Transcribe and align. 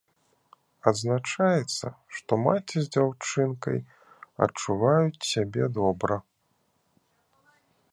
Адзначаецца, 0.91 1.87
што 2.19 2.31
маці 2.45 2.77
з 2.85 2.91
дзяўчынкай 2.95 3.79
адчуваюць 4.47 5.27
сябе 5.35 5.63
добра. 5.79 6.15